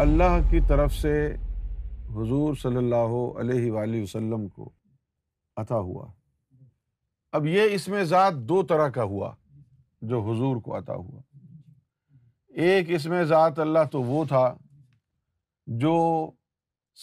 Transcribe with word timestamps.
اللہ 0.00 0.36
کی 0.50 0.58
طرف 0.66 0.92
سے 0.94 1.12
حضور 2.16 2.54
صلی 2.62 2.76
اللہ 2.76 3.14
علیہ 3.40 3.70
وآلہ 3.72 4.02
وسلم 4.02 4.46
کو 4.48 4.68
عطا 5.60 5.78
ہوا 5.86 6.04
اب 7.38 7.46
یہ 7.46 7.74
اس 7.74 7.86
میں 7.94 8.02
ذات 8.12 8.34
دو 8.48 8.60
طرح 8.72 8.88
کا 8.98 9.02
ہوا 9.14 9.32
جو 10.12 10.20
حضور 10.30 10.60
کو 10.66 10.76
عطا 10.78 10.94
ہوا 10.94 11.20
ایک 12.66 12.90
اس 12.98 13.06
میں 13.14 13.22
ذات 13.32 13.58
اللہ 13.64 13.84
تو 13.92 14.02
وہ 14.12 14.24
تھا 14.34 14.44
جو 15.86 15.94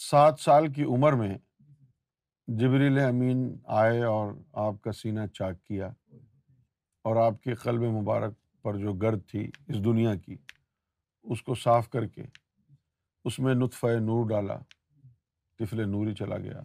سات 0.10 0.40
سال 0.46 0.72
کی 0.74 0.84
عمر 0.96 1.14
میں 1.24 1.34
جبریل 2.64 3.00
امین 3.08 3.44
آئے 3.82 4.02
اور 4.14 4.34
آپ 4.70 4.82
کا 4.84 4.92
سینہ 5.02 5.28
چاک 5.34 5.62
کیا 5.64 5.90
اور 7.10 7.16
آپ 7.28 7.42
کے 7.44 7.56
قلب 7.64 7.82
مبارک 8.00 8.34
پر 8.64 8.78
جو 8.86 8.94
گرد 9.06 9.28
تھی 9.32 9.50
اس 9.68 9.84
دنیا 9.86 10.16
کی 10.26 10.38
اس 11.24 11.42
کو 11.44 11.56
صاف 11.66 11.90
کر 11.90 12.08
کے 12.18 12.24
اس 13.28 13.38
میں 13.46 13.54
نطف 13.56 13.84
نور 14.08 14.28
ڈالا 14.30 14.56
طفل 15.60 15.82
نوری 15.90 16.14
چلا 16.16 16.38
گیا 16.38 16.60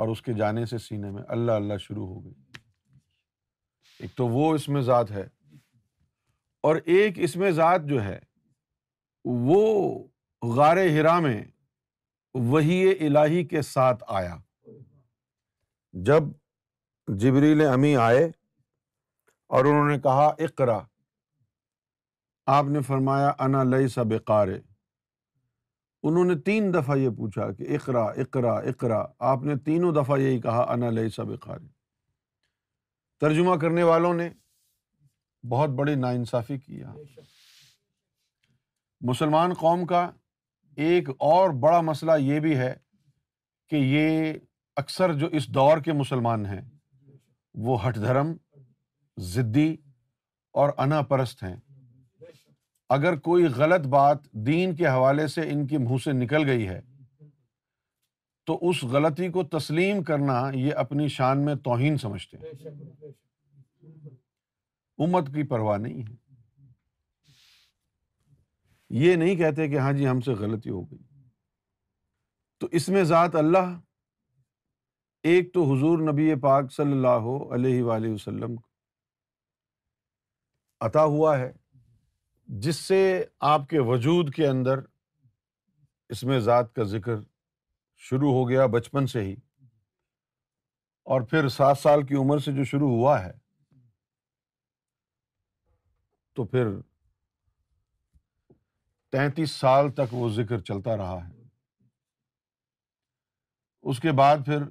اور 0.00 0.08
اس 0.08 0.22
کے 0.22 0.32
جانے 0.38 0.64
سے 0.66 0.78
سینے 0.86 1.10
میں 1.10 1.22
اللہ 1.36 1.58
اللہ 1.60 1.76
شروع 1.80 2.06
ہو 2.06 2.24
گئی 2.24 2.32
ایک 4.02 4.16
تو 4.16 4.26
وہ 4.28 4.52
اس 4.54 4.68
میں 4.74 4.80
ذات 4.88 5.10
ہے 5.10 5.24
اور 6.68 6.76
ایک 6.94 7.18
اس 7.26 7.36
میں 7.42 7.50
ذات 7.60 7.84
جو 7.88 8.02
ہے 8.04 8.18
وہ 9.48 9.60
غار 10.56 10.76
ہرا 10.98 11.18
میں 11.28 11.40
وہی 12.50 12.80
الہی 13.06 13.44
کے 13.54 13.62
ساتھ 13.72 14.02
آیا 14.20 14.36
جب 16.10 16.22
جبریل 17.22 17.66
امی 17.72 17.96
آئے 18.10 18.24
اور 19.56 19.64
انہوں 19.64 19.88
نے 19.90 19.98
کہا 20.08 20.26
اقرا 20.48 20.78
آپ 22.58 22.64
نے 22.72 22.80
فرمایا 22.88 23.32
انا 23.44 23.62
لئی 23.64 23.88
سب 23.98 24.14
قارے 24.26 24.58
انہوں 26.08 26.24
نے 26.24 26.34
تین 26.44 26.72
دفعہ 26.74 26.96
یہ 26.98 27.08
پوچھا 27.16 27.50
کہ 27.58 27.74
اقرا 27.74 28.04
اقرا 28.20 28.52
اقرا 28.70 29.02
آپ 29.32 29.42
نے 29.44 29.56
تینوں 29.64 29.92
دفعہ 30.02 30.18
یہی 30.20 30.40
کہا 30.40 30.62
انا 30.72 30.90
لئی 30.90 31.08
سب 31.16 31.30
اقار 31.32 31.58
ترجمہ 33.20 33.54
کرنے 33.60 33.82
والوں 33.82 34.14
نے 34.14 34.28
بہت 35.50 35.70
بڑی 35.78 35.94
ناانصافی 35.94 36.58
کیا 36.58 36.92
مسلمان 39.08 39.52
قوم 39.60 39.84
کا 39.86 40.08
ایک 40.86 41.08
اور 41.30 41.50
بڑا 41.60 41.80
مسئلہ 41.80 42.12
یہ 42.20 42.40
بھی 42.40 42.56
ہے 42.56 42.74
کہ 43.70 43.76
یہ 43.76 44.32
اکثر 44.82 45.12
جو 45.18 45.26
اس 45.38 45.48
دور 45.54 45.78
کے 45.84 45.92
مسلمان 45.92 46.44
ہیں 46.46 46.60
وہ 47.66 47.76
ہٹ 47.86 47.96
دھرم 48.00 48.32
ضدی 49.34 49.74
اور 50.62 50.70
انا 50.78 51.00
پرست 51.08 51.42
ہیں 51.42 51.56
اگر 52.94 53.14
کوئی 53.26 53.46
غلط 53.56 53.86
بات 53.94 54.24
دین 54.46 54.74
کے 54.76 54.86
حوالے 54.86 55.26
سے 55.28 55.42
ان 55.52 55.66
کے 55.66 55.78
منہ 55.78 55.96
سے 56.04 56.12
نکل 56.12 56.46
گئی 56.48 56.68
ہے 56.68 56.80
تو 58.46 58.58
اس 58.68 58.82
غلطی 58.92 59.28
کو 59.32 59.42
تسلیم 59.56 60.02
کرنا 60.10 60.38
یہ 60.54 60.74
اپنی 60.82 61.06
شان 61.14 61.44
میں 61.44 61.54
توہین 61.64 61.96
سمجھتے 61.98 62.36
ہیں 62.42 63.10
امت 65.04 65.28
کی 65.34 65.42
پرواہ 65.48 65.78
نہیں 65.78 66.02
ہے 66.02 66.14
یہ 69.04 69.16
نہیں 69.16 69.34
کہتے 69.36 69.68
کہ 69.68 69.78
ہاں 69.78 69.92
جی 69.92 70.06
ہم 70.08 70.20
سے 70.28 70.32
غلطی 70.40 70.70
ہو 70.70 70.82
گئی 70.90 70.98
تو 72.60 72.66
اس 72.78 72.88
میں 72.88 73.02
ذات 73.04 73.34
اللہ 73.36 73.76
ایک 75.30 75.52
تو 75.54 75.64
حضور 75.72 75.98
نبی 76.12 76.34
پاک 76.42 76.72
صلی 76.72 76.92
اللہ 76.92 77.28
علیہ 77.54 77.82
وسلم 78.12 78.54
عطا 80.86 81.02
ہوا 81.16 81.38
ہے 81.38 81.50
جس 82.64 82.76
سے 82.76 82.96
آپ 83.52 83.68
کے 83.68 83.78
وجود 83.86 84.32
کے 84.34 84.46
اندر 84.46 84.80
اس 86.14 86.22
میں 86.24 86.38
ذات 86.40 86.74
کا 86.74 86.82
ذکر 86.92 87.14
شروع 88.08 88.32
ہو 88.32 88.48
گیا 88.48 88.66
بچپن 88.74 89.06
سے 89.06 89.20
ہی 89.24 89.34
اور 91.14 91.20
پھر 91.30 91.48
سات 91.48 91.78
سال 91.78 92.02
کی 92.06 92.14
عمر 92.20 92.38
سے 92.44 92.52
جو 92.52 92.64
شروع 92.70 92.90
ہوا 92.90 93.18
ہے 93.24 93.32
تو 96.36 96.44
پھر 96.46 96.68
تینتیس 99.12 99.50
سال 99.60 99.90
تک 99.94 100.14
وہ 100.14 100.28
ذکر 100.34 100.60
چلتا 100.68 100.96
رہا 100.96 101.18
ہے 101.26 101.34
اس 103.90 104.00
کے 104.00 104.12
بعد 104.18 104.44
پھر 104.46 104.62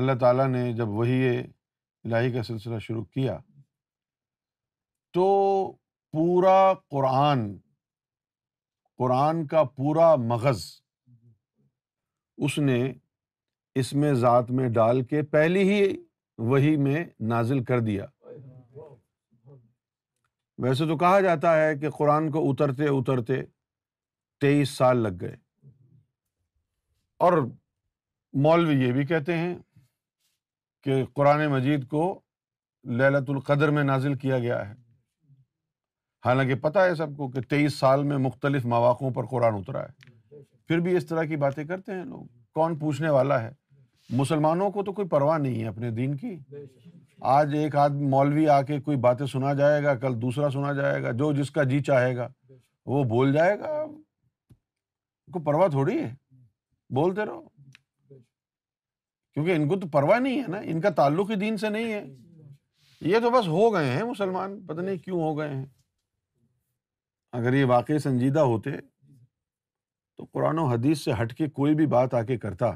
اللہ 0.00 0.12
تعالیٰ 0.20 0.46
نے 0.48 0.72
جب 0.76 0.88
وہی 0.98 1.28
الہی 1.38 2.32
کا 2.32 2.42
سلسلہ 2.42 2.78
شروع 2.86 3.04
کیا 3.14 3.38
تو 5.14 5.26
پورا 6.16 6.56
قرآن 6.90 7.40
قرآن 8.98 9.46
کا 9.50 9.62
پورا 9.76 10.14
مغز 10.30 10.62
اس 12.44 12.58
نے 12.58 12.76
اس 13.80 13.92
میں 14.02 14.12
ذات 14.24 14.50
میں 14.58 14.68
ڈال 14.78 15.02
کے 15.12 15.22
پہلی 15.36 15.62
ہی 15.68 15.82
وہی 16.50 16.74
میں 16.86 17.04
نازل 17.28 17.62
کر 17.64 17.80
دیا 17.86 18.06
ویسے 20.62 20.86
تو 20.88 20.96
کہا 20.98 21.20
جاتا 21.20 21.56
ہے 21.60 21.74
کہ 21.78 21.90
قرآن 21.98 22.30
کو 22.30 22.42
اترتے 22.50 22.88
اترتے 22.98 23.40
تیئیس 24.40 24.70
سال 24.78 25.02
لگ 25.02 25.18
گئے 25.20 25.34
اور 27.28 27.38
مولوی 28.48 28.80
یہ 28.84 28.92
بھی 28.92 29.06
کہتے 29.06 29.36
ہیں 29.38 29.54
کہ 30.84 31.02
قرآن 31.14 31.46
مجید 31.56 31.88
کو 31.90 32.04
للت 33.00 33.30
القدر 33.30 33.70
میں 33.78 33.84
نازل 33.94 34.14
کیا 34.18 34.38
گیا 34.38 34.68
ہے 34.68 34.80
حالانکہ 36.24 36.54
پتا 36.62 36.84
ہے 36.84 36.94
سب 36.94 37.16
کو 37.16 37.28
کہ 37.30 37.40
تیئیس 37.50 37.74
سال 37.78 38.02
میں 38.08 38.16
مختلف 38.26 38.64
مواقع 38.72 39.08
پر 39.14 39.26
قرآن 39.30 39.54
اترا 39.54 39.82
ہے 39.82 40.10
پھر 40.68 40.80
بھی 40.80 40.96
اس 40.96 41.06
طرح 41.06 41.24
کی 41.30 41.36
باتیں 41.44 41.64
کرتے 41.64 41.92
ہیں 41.92 42.04
لوگ 42.04 42.24
کون 42.54 42.76
پوچھنے 42.78 43.08
والا 43.10 43.40
ہے 43.42 43.50
مسلمانوں 44.16 44.70
کو 44.70 44.82
تو 44.84 44.92
کوئی 44.92 45.08
پرواہ 45.08 45.38
نہیں 45.38 45.62
ہے 45.62 45.68
اپنے 45.68 45.90
دین 45.96 46.16
کی 46.16 46.36
آج 47.36 47.54
ایک 47.58 47.76
آدمی 47.84 48.06
مولوی 48.10 48.46
آ 48.48 48.60
کے 48.70 48.78
کوئی 48.86 48.96
باتیں 49.08 49.26
سنا 49.32 49.52
جائے 49.62 49.82
گا 49.82 49.94
کل 50.04 50.20
دوسرا 50.22 50.50
سنا 50.50 50.72
جائے 50.80 51.02
گا 51.02 51.10
جو 51.18 51.32
جس 51.32 51.50
کا 51.58 51.62
جی 51.72 51.80
چاہے 51.90 52.16
گا 52.16 52.28
وہ 52.94 53.02
بول 53.14 53.32
جائے 53.32 53.58
گا 53.60 53.78
پرواہ 55.44 55.68
تھوڑی 55.70 55.98
ہے 55.98 56.14
بولتے 56.94 57.24
رہو 57.26 57.40
کیونکہ 59.34 59.54
ان 59.56 59.68
کو 59.68 59.76
تو 59.80 59.86
پرواہ 59.92 60.18
نہیں 60.20 60.40
ہے 60.42 60.48
نا 60.52 60.58
ان 60.70 60.80
کا 60.80 60.90
تعلق 60.96 61.30
ہی 61.30 61.34
دین 61.44 61.56
سے 61.56 61.68
نہیں 61.68 61.92
ہے 61.92 62.02
یہ 63.12 63.18
تو 63.22 63.30
بس 63.40 63.48
ہو 63.48 63.72
گئے 63.74 63.90
ہیں 63.90 64.02
مسلمان 64.04 64.60
پتہ 64.66 64.80
نہیں 64.80 64.96
کیوں 65.04 65.20
ہو 65.20 65.36
گئے 65.38 65.48
ہیں 65.54 65.64
اگر 67.38 67.52
یہ 67.54 67.64
واقعی 67.68 67.98
سنجیدہ 67.98 68.40
ہوتے 68.48 68.70
تو 70.16 70.24
قرآن 70.32 70.58
و 70.58 70.64
حدیث 70.68 71.04
سے 71.04 71.12
ہٹ 71.20 71.32
کے 71.36 71.48
کوئی 71.58 71.74
بھی 71.74 71.86
بات 71.94 72.14
آ 72.14 72.22
کے 72.30 72.36
کرتا 72.38 72.70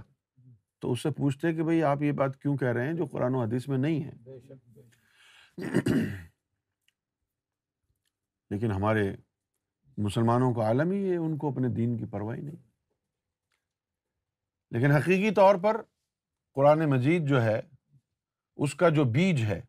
تو 0.80 0.92
اس 0.92 1.02
سے 1.02 1.10
پوچھتے 1.16 1.52
کہ 1.54 1.62
بھائی 1.62 1.82
آپ 1.90 2.02
یہ 2.02 2.12
بات 2.20 2.40
کیوں 2.42 2.56
کہہ 2.56 2.72
رہے 2.76 2.86
ہیں 2.86 2.92
جو 2.96 3.04
قرآن 3.12 3.34
و 3.34 3.42
حدیث 3.42 3.68
میں 3.68 3.78
نہیں 3.78 4.04
ہے 4.04 4.92
لیکن 8.50 8.72
ہمارے 8.72 9.02
مسلمانوں 10.06 10.52
کا 10.54 10.66
عالم 10.68 10.90
ہی 10.90 11.10
ہے 11.10 11.16
ان 11.16 11.36
کو 11.38 11.48
اپنے 11.52 11.68
دین 11.76 11.96
کی 11.98 12.04
پرواہ 12.10 12.36
نہیں 12.38 12.56
لیکن 14.74 14.90
حقیقی 14.92 15.30
طور 15.34 15.54
پر 15.62 15.80
قرآن 16.54 16.84
مجید 16.90 17.28
جو 17.28 17.42
ہے 17.44 17.60
اس 18.64 18.74
کا 18.82 18.88
جو 18.98 19.04
بیج 19.18 19.42
ہے 19.48 19.60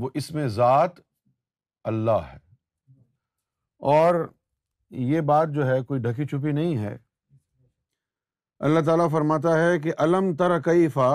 وہ 0.00 0.10
اس 0.20 0.30
میں 0.32 0.46
ذات 0.58 1.00
اللہ 1.92 2.30
ہے 2.32 2.36
اور 3.92 4.14
یہ 5.10 5.20
بات 5.32 5.48
جو 5.54 5.66
ہے 5.66 5.80
کوئی 5.88 6.00
ڈھکی 6.00 6.26
چھپی 6.26 6.52
نہیں 6.52 6.76
ہے 6.84 6.96
اللہ 8.68 8.80
تعالیٰ 8.86 9.10
فرماتا 9.10 9.58
ہے 9.62 9.78
کہ 9.80 9.92
علم 10.04 10.34
تر 10.36 10.58
کیفا 10.62 11.10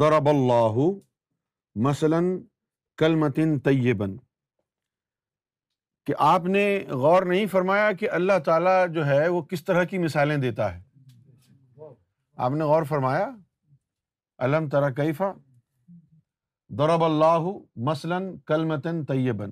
دور 0.00 0.12
اللہ 0.12 0.78
کل 2.98 3.14
متن 3.22 3.58
طیبن 3.64 4.16
کہ 6.06 6.14
آپ 6.26 6.44
نے 6.46 6.64
غور 7.02 7.22
نہیں 7.26 7.46
فرمایا 7.52 7.90
کہ 8.00 8.10
اللہ 8.18 8.38
تعالیٰ 8.44 8.80
جو 8.94 9.06
ہے 9.06 9.26
وہ 9.28 9.40
کس 9.50 9.64
طرح 9.64 9.84
کی 9.92 9.98
مثالیں 9.98 10.36
دیتا 10.36 10.72
ہے 10.74 10.80
آپ 12.46 12.52
نے 12.52 12.64
غور 12.64 12.82
فرمایا 12.88 13.28
علم 14.46 14.68
تر 14.68 14.90
کیفا 14.96 15.32
اللہ 17.08 17.48
مثلاً 17.90 18.30
کل 18.46 18.64
متن 18.64 19.04
طیبن 19.06 19.50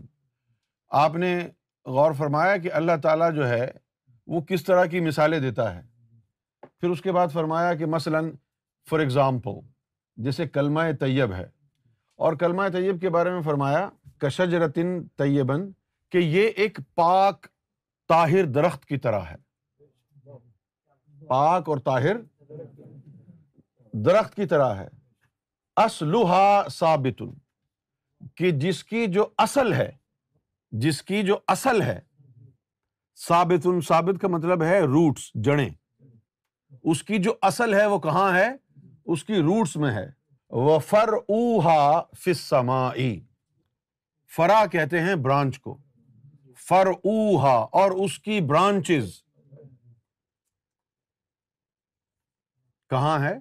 آپ 1.03 1.15
نے 1.17 1.35
غور 1.93 2.13
فرمایا 2.19 2.57
کہ 2.57 2.73
اللہ 2.73 2.93
تعالیٰ 3.03 3.31
جو 3.35 3.49
ہے 3.49 3.67
وہ 4.35 4.41
کس 4.49 4.63
طرح 4.65 4.85
کی 4.93 5.01
مثالیں 5.07 5.39
دیتا 5.41 5.75
ہے 5.75 5.81
پھر 6.81 6.91
اس 6.91 7.01
کے 7.03 7.13
بعد 7.13 7.29
فرمایا 7.33 7.75
کہ 7.79 7.87
مثلاً 7.95 8.31
فار 8.91 8.99
ایگزامپل 9.01 9.59
جیسے 10.25 10.47
کلمہ 10.49 10.81
طیب 11.01 11.33
ہے 11.35 11.47
اور 12.25 12.33
کلمہ 12.41 12.69
طیب 12.73 13.01
کے 13.01 13.09
بارے 13.17 13.31
میں 13.31 13.43
فرمایا 13.43 13.89
رتن 14.65 14.93
طیبن 15.19 15.71
کہ 16.13 16.19
یہ 16.19 16.49
ایک 16.65 16.79
پاک 16.97 17.47
طاہر 18.09 18.47
درخت 18.53 18.85
کی 18.87 18.97
طرح 19.07 19.21
ہے 19.31 19.37
پاک 21.29 21.69
اور 21.69 21.79
طاہر 21.85 22.17
درخت 24.07 24.35
کی 24.35 24.47
طرح 24.53 24.75
ہے 24.81 24.89
اسلحہ 25.85 26.69
ثابت 26.73 27.23
کہ 28.37 28.51
جس 28.65 28.83
کی 28.85 29.07
جو 29.13 29.27
اصل 29.47 29.73
ہے 29.73 29.91
جس 30.83 31.03
کی 31.09 31.23
جو 31.23 31.37
اصل 31.49 31.81
ہے 31.83 31.99
ثابت 33.27 33.67
ان 33.71 33.81
ثابت 33.89 34.21
کا 34.21 34.29
مطلب 34.29 34.63
ہے 34.63 34.79
روٹس 34.81 35.31
جڑیں 35.45 35.69
اس 35.69 37.03
کی 37.11 37.19
جو 37.23 37.33
اصل 37.49 37.75
ہے 37.75 37.85
وہ 37.93 37.99
کہاں 38.07 38.33
ہے 38.37 38.49
اس 39.15 39.23
کی 39.25 39.39
روٹس 39.43 39.75
میں 39.85 39.91
ہے 39.95 40.07
وہ 40.65 40.79
فر 40.87 41.13
اوہا 41.13 42.01
فسما 42.25 42.89
فرا 44.37 44.65
کہتے 44.73 45.01
ہیں 45.03 45.15
برانچ 45.29 45.59
کو 45.61 45.77
فر 46.69 46.87
اوہا 46.93 47.57
اور 47.81 47.91
اس 48.05 48.19
کی 48.27 48.41
برانچ 48.51 48.91
کہاں 52.91 53.19
ہے 53.29 53.35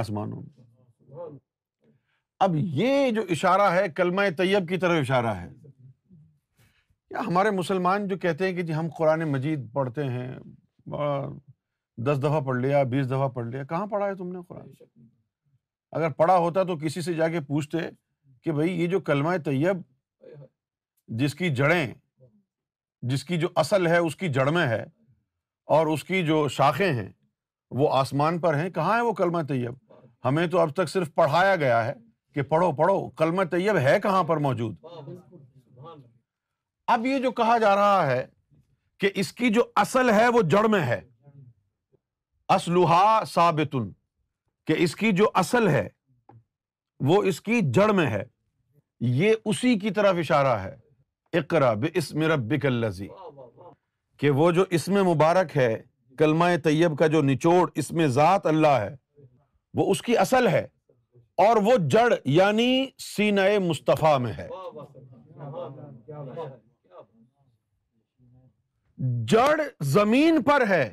آسمانوں 0.00 0.42
میں 0.42 1.40
اب 2.46 2.54
یہ 2.80 3.10
جو 3.14 3.22
اشارہ 3.30 3.70
ہے 3.74 3.88
کلمہ 3.96 4.22
طیب 4.38 4.68
کی 4.68 4.76
طرف 4.84 5.00
اشارہ 5.02 5.34
ہے 5.40 5.48
ہمارے 7.26 7.50
مسلمان 7.50 8.06
جو 8.08 8.16
کہتے 8.18 8.46
ہیں 8.46 8.52
کہ 8.56 8.62
جی 8.62 8.74
ہم 8.74 8.88
قرآن 8.98 9.22
مجید 9.32 9.72
پڑھتے 9.72 10.04
ہیں 10.10 10.28
دس 12.04 12.18
دفعہ 12.22 12.40
پڑھ 12.46 12.56
لیا 12.60 12.82
بیس 12.90 13.06
دفعہ 13.06 13.28
پڑھ 13.34 13.46
لیا 13.46 13.64
کہاں 13.68 13.86
پڑھا 13.86 14.06
ہے 14.06 14.14
تم 14.16 14.28
نے 14.32 14.38
قرآن 14.48 14.68
اگر 15.96 16.10
پڑھا 16.18 16.36
ہوتا 16.36 16.62
تو 16.68 16.76
کسی 16.84 17.00
سے 17.02 17.14
جا 17.14 17.28
کے 17.28 17.40
پوچھتے 17.46 17.78
کہ 18.44 18.52
بھائی 18.52 18.70
یہ 18.80 18.86
جو 18.90 19.00
کلمہ 19.08 19.36
طیب 19.44 19.80
جس 21.20 21.34
کی 21.34 21.48
جڑیں 21.56 21.86
جس 23.10 23.24
کی 23.24 23.36
جو 23.40 23.48
اصل 23.62 23.86
ہے 23.86 23.96
اس 23.98 24.16
کی 24.16 24.28
جڑ 24.32 24.48
میں 24.50 24.66
ہے 24.68 24.82
اور 25.76 25.86
اس 25.86 26.04
کی 26.04 26.22
جو 26.26 26.46
شاخیں 26.56 26.92
ہیں 26.92 27.08
وہ 27.80 27.88
آسمان 27.96 28.38
پر 28.40 28.54
ہیں 28.58 28.68
کہاں 28.70 28.94
ہے 28.96 29.00
وہ 29.02 29.12
کلمہ 29.20 29.42
طیب 29.48 29.92
ہمیں 30.24 30.46
تو 30.50 30.58
اب 30.60 30.72
تک 30.74 30.88
صرف 30.90 31.14
پڑھایا 31.14 31.54
گیا 31.64 31.84
ہے 31.86 31.92
کہ 32.34 32.42
پڑھو 32.52 32.70
پڑھو 32.76 33.08
کلمہ 33.20 33.44
طیب 33.50 33.76
ہے 33.82 33.98
کہاں 34.02 34.22
پر 34.24 34.36
موجود 34.46 34.74
اب 36.90 37.04
یہ 37.06 37.18
جو 37.22 37.30
کہا 37.30 37.56
جا 37.58 37.74
رہا 37.76 38.06
ہے 38.10 38.24
کہ 39.00 39.10
اس 39.22 39.32
کی 39.32 39.48
جو 39.54 39.62
اصل 39.80 40.10
ہے 40.10 40.26
وہ 40.34 40.42
جڑ 40.50 40.64
میں 40.68 40.80
ہے 40.86 41.00
کہ 44.66 44.74
اس 44.84 44.94
کی 44.96 45.10
جو 45.16 45.28
اصل 45.42 45.68
ہے 45.68 45.88
وہ 47.08 47.22
اس 47.28 47.40
کی 47.40 47.60
جڑ 47.74 47.88
میں 47.92 48.06
ہے 48.10 48.22
یہ 49.20 49.32
اسی 49.44 49.78
کی 49.78 49.90
طرف 49.90 50.16
اشارہ 50.18 50.58
ہے 50.62 50.76
اقرا 51.38 51.72
طرح 51.92 53.02
کہ 54.20 54.30
وہ 54.40 54.50
جو 54.58 54.64
اس 54.76 54.86
میں 54.88 55.02
مبارک 55.02 55.56
ہے 55.56 55.72
کلمہ 56.18 56.44
طیب 56.64 56.98
کا 56.98 57.06
جو 57.14 57.22
نچوڑ 57.22 57.66
اس 57.82 57.90
میں 58.00 58.06
ذات 58.16 58.46
اللہ 58.46 58.76
ہے 58.80 58.94
وہ 59.76 59.90
اس 59.90 60.02
کی 60.02 60.16
اصل 60.24 60.48
ہے 60.48 60.66
اور 61.46 61.56
وہ 61.64 61.76
جڑ 61.90 62.08
یعنی 62.36 62.68
سینہ 63.14 63.40
مصطفیٰ 63.68 64.18
میں 64.20 64.32
ہے 64.38 64.48
جڑ 69.30 69.56
زمین 69.92 70.42
پر 70.46 70.62
ہے 70.68 70.92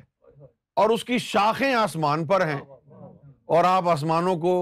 اور 0.81 0.89
اس 0.89 1.03
کی 1.05 1.17
شاخیں 1.19 1.73
آسمان 1.73 2.25
پر 2.27 2.45
ہیں 2.47 2.59
اور 3.55 3.63
آپ 3.63 3.87
آسمانوں 3.89 4.35
کو 4.45 4.53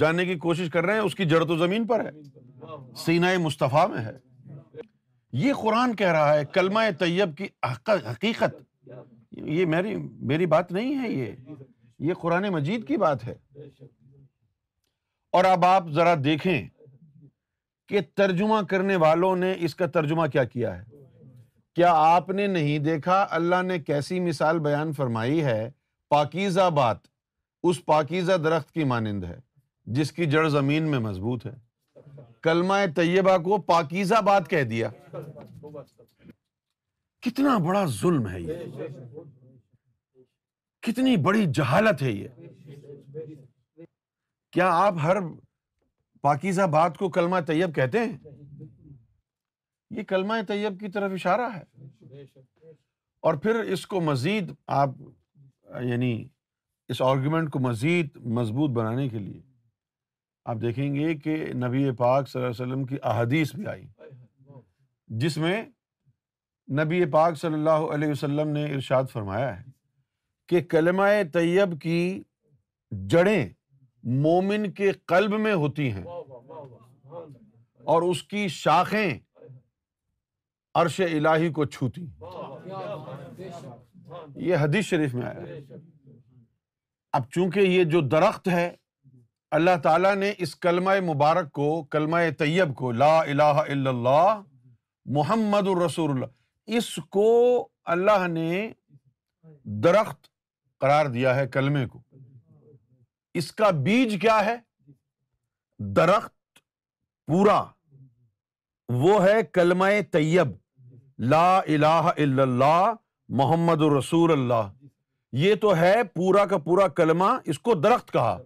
جاننے 0.00 0.24
کی 0.26 0.34
کوشش 0.38 0.68
کر 0.72 0.84
رہے 0.86 0.94
ہیں 0.94 1.00
اس 1.00 1.14
کی 1.14 1.24
جڑ 1.30 1.42
تو 1.46 1.56
زمین 1.56 1.86
پر 1.86 2.04
ہے 2.04 2.10
سینا 3.04 3.28
مصطفیٰ 3.42 3.88
میں 3.90 4.04
ہے 4.04 4.12
یہ 5.42 5.52
قرآن 5.62 5.94
کہہ 5.96 6.12
رہا 6.12 6.34
ہے 6.34 6.44
کلمہ 6.54 6.80
طیب 6.98 7.36
کی 7.36 7.48
حقیقت 8.08 8.54
یہ 9.46 9.64
میری 9.66 9.94
میری 10.32 10.46
بات 10.56 10.72
نہیں 10.72 11.02
ہے 11.02 11.08
یہ 12.06 12.14
قرآن 12.20 12.48
مجید 12.52 12.86
کی 12.88 12.96
بات 13.06 13.26
ہے 13.28 13.34
اور 15.36 15.44
اب 15.44 15.64
آپ 15.64 15.88
ذرا 15.94 16.14
دیکھیں 16.24 16.60
کہ 17.88 18.00
ترجمہ 18.16 18.60
کرنے 18.68 18.96
والوں 19.06 19.36
نے 19.36 19.54
اس 19.64 19.74
کا 19.74 19.86
ترجمہ 19.96 20.26
کیا 20.32 20.44
کیا 20.56 20.76
ہے 20.78 20.92
کیا 21.74 21.92
آپ 21.96 22.28
نے 22.30 22.46
نہیں 22.46 22.78
دیکھا 22.78 23.24
اللہ 23.36 23.62
نے 23.66 23.78
کیسی 23.78 24.18
مثال 24.26 24.58
بیان 24.66 24.92
فرمائی 24.96 25.42
ہے 25.44 25.68
پاکیزہ 26.10 26.68
بات 26.76 26.98
اس 27.70 27.84
پاکیزہ 27.84 28.32
درخت 28.44 28.70
کی 28.72 28.84
مانند 28.90 29.24
ہے 29.24 29.38
جس 29.96 30.12
کی 30.12 30.26
جڑ 30.34 30.46
زمین 30.48 30.90
میں 30.90 30.98
مضبوط 31.06 31.46
ہے 31.46 31.52
کلمہ 32.42 32.74
طیبہ 32.96 33.36
کو 33.44 33.56
پاکیزہ 33.72 34.20
بات 34.26 34.48
کہہ 34.50 34.62
دیا 34.72 34.90
کتنا 37.28 37.56
بڑا 37.66 37.84
ظلم 38.00 38.28
ہے 38.28 38.40
یہ 38.40 38.88
کتنی 40.86 41.16
بڑی 41.26 41.46
جہالت 41.54 42.02
ہے 42.02 42.10
یہ 42.12 43.24
کیا 44.52 44.70
آپ 44.86 44.94
ہر 45.02 45.16
پاکیزہ 46.22 46.62
بات 46.72 46.98
کو 46.98 47.08
کلمہ 47.18 47.40
طیب 47.46 47.74
کہتے 47.74 47.98
ہیں 47.98 48.16
یہ 49.96 50.02
کلمہ 50.08 50.34
طیب 50.48 50.78
کی 50.80 50.88
طرف 50.92 51.12
اشارہ 51.14 51.48
ہے 51.54 51.62
اور 53.28 53.34
پھر 53.42 53.58
اس 53.74 53.86
کو 53.86 54.00
مزید 54.10 54.50
آپ 54.82 54.90
یعنی 55.90 56.12
اس 56.92 57.00
آرگیومنٹ 57.02 57.50
کو 57.50 57.58
مزید 57.68 58.16
مضبوط 58.38 58.70
بنانے 58.78 59.08
کے 59.08 59.18
لیے 59.18 59.40
آپ 60.52 60.56
دیکھیں 60.62 60.94
گے 60.94 61.14
کہ 61.24 61.36
نبی 61.66 61.84
پاک 61.98 62.28
صلی 62.28 62.42
اللہ 62.42 62.50
علیہ 62.52 62.64
وسلم 62.64 62.84
کی 62.86 62.96
احادیث 63.10 63.54
بھی 63.54 63.66
آئی 63.74 63.84
جس 65.24 65.36
میں 65.44 65.62
نبی 66.82 67.04
پاک 67.12 67.36
صلی 67.40 67.54
اللہ 67.54 67.86
علیہ 67.94 68.08
وسلم 68.10 68.48
نے 68.58 68.64
ارشاد 68.74 69.04
فرمایا 69.12 69.56
ہے 69.56 69.62
کہ 70.48 70.60
کلمہ 70.74 71.06
طیب 71.32 71.80
کی 71.82 71.98
جڑیں 73.14 73.44
مومن 74.26 74.70
کے 74.80 74.90
قلب 75.14 75.38
میں 75.46 75.54
ہوتی 75.64 75.90
ہیں 75.92 76.04
اور 77.92 78.02
اس 78.08 78.22
کی 78.32 78.46
شاخیں 78.58 79.18
عرش 80.78 81.00
الہی 81.00 81.50
کو 81.54 81.64
چھوتی 81.64 82.04
یہ 84.46 84.56
حدیث 84.60 84.84
شریف 84.84 85.14
میں 85.14 85.26
آیا 85.26 85.58
اب 87.16 87.28
چونکہ 87.34 87.60
یہ 87.60 87.84
جو 87.92 88.00
درخت 88.14 88.48
ہے 88.52 88.70
اللہ 89.58 89.76
تعالیٰ 89.82 90.14
نے 90.16 90.32
اس 90.44 90.54
کلمہ 90.66 90.90
مبارک 91.12 91.50
کو 91.58 91.66
کلمہ 91.94 92.16
طیب 92.38 92.74
کو 92.76 92.90
لا 93.02 93.12
الہ 93.20 93.42
الا 93.66 93.88
اللہ 93.90 94.40
محمد 95.18 95.68
الرسول 95.74 96.10
اللہ 96.10 96.72
اس 96.78 96.94
کو 97.16 97.26
اللہ 97.94 98.26
نے 98.32 98.68
درخت 99.84 100.26
قرار 100.80 101.06
دیا 101.16 101.34
ہے 101.36 101.46
کلمے 101.56 101.84
کو 101.86 102.02
اس 103.40 103.52
کا 103.60 103.70
بیج 103.84 104.16
کیا 104.20 104.44
ہے 104.46 104.56
درخت 105.96 106.60
پورا 107.26 107.62
وہ 109.02 109.22
ہے 109.24 109.40
کلمہ 109.52 109.86
طیب 110.12 110.54
لا 111.22 111.58
الہ 111.60 112.10
الا 112.16 112.42
اللہ 112.42 112.92
محمد 113.38 113.82
الرسول 113.82 114.32
اللہ 114.32 114.70
یہ 115.42 115.54
تو 115.60 115.74
ہے 115.76 115.94
پورا 116.14 116.44
کا 116.50 116.56
پورا 116.64 116.86
کلمہ 116.96 117.24
اس 117.52 117.58
کو 117.58 117.74
درخت 117.74 118.10
کہا 118.12 118.36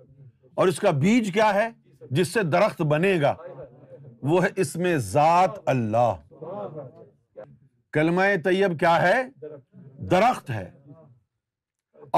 اور 0.55 0.69
اس 0.69 0.79
کا 0.81 0.91
بیج 1.05 1.33
کیا 1.35 1.53
ہے 1.55 1.69
جس 2.17 2.33
سے 2.33 2.43
درخت 2.43 2.83
بنے 2.91 3.15
گا 3.23 3.35
وہ 4.31 4.43
ہے 4.45 4.49
اس 4.61 4.75
میں 4.77 4.97
ذات 5.13 5.59
اللہ 5.71 6.13
کلمہ 7.93 8.23
طیب 8.45 8.79
کیا 8.81 9.01
ہے 9.03 9.23
درخت 10.11 10.51
ہے 10.51 10.69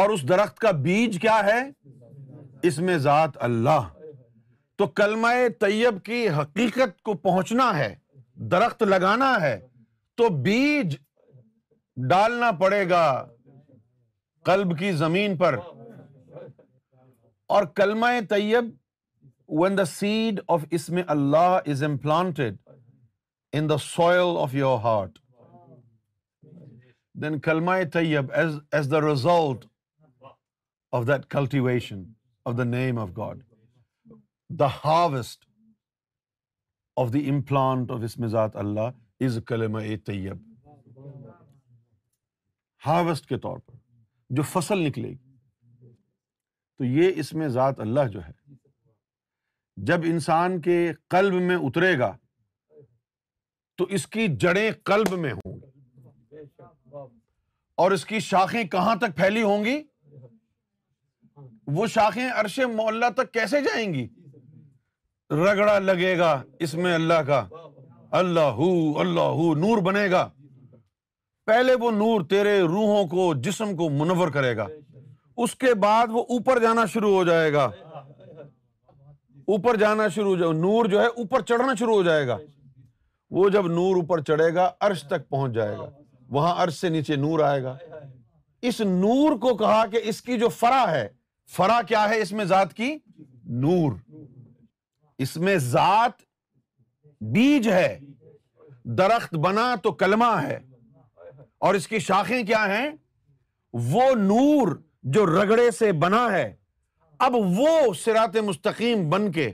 اور 0.01 0.11
اس 0.11 0.29
درخت 0.29 0.59
کا 0.61 0.71
بیج 0.89 1.19
کیا 1.21 1.41
ہے 1.47 1.61
اس 2.69 2.79
میں 2.79 2.99
ذات 3.09 3.43
اللہ 3.45 3.89
تو 4.79 4.87
کلمہ 5.03 5.29
طیب 5.61 6.03
کی 6.05 6.29
حقیقت 6.39 7.01
کو 7.03 7.15
پہنچنا 7.29 7.77
ہے 7.79 7.95
درخت 8.51 8.83
لگانا 8.83 9.35
ہے 9.41 9.59
تو 10.21 10.29
بیج 10.45 10.95
ڈالنا 12.09 12.51
پڑے 12.61 12.83
گا 12.89 13.05
قلب 14.45 14.77
کی 14.79 14.91
زمین 15.03 15.37
پر 15.43 15.55
اور 17.55 17.65
کلمہ 17.81 18.07
طیب 18.31 18.65
وین 19.61 19.79
دا 19.79 19.85
سیڈ 19.95 20.41
آف 20.57 20.65
اسم 20.79 20.99
اللہ 21.17 21.57
is 21.73 21.83
implanted 21.91 22.57
in 23.61 23.69
the 23.71 23.79
soil 23.87 24.37
of 24.43 24.55
your 24.61 24.79
heart 24.85 25.19
then 27.23 27.41
کلمہ 27.49 27.81
طیب 27.93 28.33
is 28.43 28.55
is 28.77 28.91
the 28.91 29.01
result 29.09 29.65
of 30.99 31.07
that 31.09 31.27
cultivation 31.41 32.05
of 32.51 32.59
the 32.59 32.65
name 32.79 32.99
of 33.07 33.17
God 33.17 33.43
the 34.61 34.69
harvest 34.85 35.49
of 37.01 37.13
the 37.15 37.29
implant 37.35 37.91
of 37.97 38.03
اسم 38.13 38.27
ذات 38.39 38.57
اللہ 38.67 38.91
از 39.27 39.39
کلم 39.49 39.75
طیب 40.05 41.27
ہاروسٹ 42.87 43.27
کے 43.29 43.39
طور 43.39 43.59
پر 43.67 43.75
جو 44.37 44.43
فصل 44.53 44.79
نکلے 44.87 45.09
گی 45.09 45.87
تو 46.79 46.85
یہ 46.85 47.19
اس 47.21 47.33
میں 47.41 47.49
ذات 47.59 47.81
اللہ 47.81 48.07
جو 48.13 48.21
ہے 48.27 48.33
جب 49.91 50.01
انسان 50.13 50.61
کے 50.61 50.77
قلب 51.11 51.35
میں 51.49 51.57
اترے 51.67 51.99
گا 51.99 52.11
تو 53.79 53.85
اس 53.99 54.07
کی 54.15 54.27
جڑیں 54.41 54.71
قلب 54.85 55.13
میں 55.19 55.33
ہوں 55.33 55.61
گی 55.61 56.47
اور 57.83 57.91
اس 57.93 58.05
کی 58.07 58.21
شاخیں 58.31 58.63
کہاں 58.73 58.95
تک 59.01 59.17
پھیلی 59.17 59.43
ہوں 59.43 59.65
گی 59.65 59.81
وہ 61.77 61.87
شاخیں 61.97 62.29
عرش 62.31 62.59
مولا 62.77 63.09
تک 63.17 63.33
کیسے 63.33 63.61
جائیں 63.65 63.93
گی 63.95 64.07
رگڑا 65.45 65.79
لگے 65.79 66.17
گا 66.19 66.31
اس 66.65 66.75
میں 66.75 66.95
اللہ 66.95 67.23
کا 67.27 67.45
اللہ 68.19 68.61
اللہ 69.01 69.41
نور 69.65 69.79
بنے 69.83 70.07
گا 70.11 70.29
پہلے 71.47 71.75
وہ 71.81 71.91
نور 71.91 72.21
تیرے 72.31 72.59
روحوں 72.61 73.05
کو 73.09 73.33
جسم 73.43 73.75
کو 73.77 73.89
منور 73.99 74.29
کرے 74.35 74.57
گا 74.57 74.67
اس 75.45 75.55
کے 75.57 75.73
بعد 75.83 76.07
وہ 76.13 76.23
اوپر 76.37 76.59
جانا 76.63 76.85
شروع 76.93 77.13
ہو 77.15 77.23
جائے 77.25 77.53
گا 77.53 77.65
اوپر 79.55 79.77
جانا 79.77 80.07
شروع 80.15 80.31
ہو 80.31 80.37
جائے 80.41 80.53
نور 80.61 80.85
جو 80.91 81.01
ہے 81.01 81.07
اوپر 81.07 81.41
چڑھنا 81.51 81.75
شروع 81.79 81.95
ہو 81.95 82.03
جائے 82.03 82.27
گا 82.29 82.37
وہ 83.39 83.49
جب 83.55 83.67
نور 83.73 83.97
اوپر 83.97 84.21
چڑھے 84.31 84.53
گا 84.55 84.71
عرش 84.89 85.03
تک 85.09 85.29
پہنچ 85.29 85.53
جائے 85.55 85.77
گا 85.79 85.89
وہاں 86.37 86.55
عرش 86.63 86.75
سے 86.81 86.89
نیچے 86.89 87.17
نور 87.17 87.41
آئے 87.45 87.63
گا 87.63 87.77
اس 88.71 88.81
نور 88.87 89.37
کو 89.43 89.57
کہا 89.57 89.85
کہ 89.93 90.01
اس 90.09 90.21
کی 90.23 90.39
جو 90.39 90.49
فرا 90.61 90.85
ہے 90.91 91.07
فرا 91.57 91.81
کیا 91.89 92.09
ہے 92.09 92.21
اس 92.23 92.33
میں 92.41 92.45
ذات 92.45 92.75
کی 92.75 92.95
نور 93.65 93.93
اس 95.25 95.37
میں 95.47 95.57
ذات 95.69 96.23
بیج 97.33 97.69
ہے 97.69 97.99
درخت 98.99 99.35
بنا 99.45 99.75
تو 99.83 99.91
کلمہ 100.03 100.31
ہے 100.43 100.59
اور 101.67 101.75
اس 101.75 101.89
کی 101.89 101.99
شاخیں 102.01 102.43
کیا 102.47 102.65
ہیں 102.77 102.89
وہ 103.91 104.03
نور 104.19 104.75
جو 105.15 105.25
رگڑے 105.27 105.71
سے 105.79 105.91
بنا 106.05 106.27
ہے 106.33 106.51
اب 107.27 107.35
وہ 107.59 107.93
سرات 108.05 108.37
مستقیم 108.47 109.09
بن 109.11 109.31
کے 109.33 109.51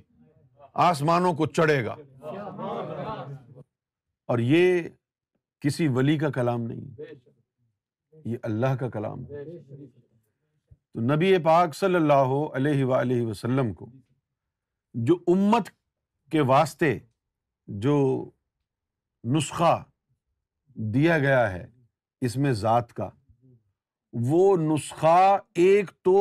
آسمانوں 0.91 1.33
کو 1.35 1.47
چڑھے 1.57 1.85
گا 1.85 1.95
اور 4.29 4.39
یہ 4.53 4.83
کسی 5.61 5.89
ولی 5.95 6.17
کا 6.19 6.31
کلام 6.35 6.63
نہیں 6.67 7.15
یہ 8.31 8.37
اللہ 8.43 8.75
کا 8.81 8.89
کلام 8.91 9.25
ہے 9.33 9.45
تو 9.65 11.01
نبی 11.15 11.37
پاک 11.45 11.75
صلی 11.77 11.95
اللہ 11.95 12.35
علیہ 12.57 12.85
وآلہ 12.85 13.21
وسلم 13.27 13.73
کو 13.75 13.91
جو 15.09 15.15
امت 15.33 15.69
کے 16.31 16.41
واسطے 16.53 16.97
جو 17.83 17.95
نسخہ 19.37 19.77
دیا 20.95 21.19
گیا 21.19 21.51
ہے 21.53 21.65
اس 22.27 22.37
میں 22.37 22.53
ذات 22.61 22.93
کا 22.95 23.09
وہ 24.29 24.57
نسخہ 24.57 25.39
ایک 25.63 25.91
تو 26.05 26.17